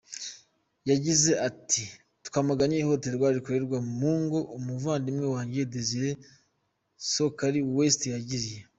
Yagize 0.89 1.31
ati“ 1.47 1.83
twamaganye 2.27 2.75
ihohoterwa 2.77 3.27
rikorerwa 3.35 3.77
mu 3.99 4.13
ngo! 4.23 4.39
Umuvandimwe 4.57 5.25
wanjye 5.33 5.61
Desire 5.73 6.11
Sokari 7.13 7.61
West 7.75 8.01
yagiye. 8.15 8.57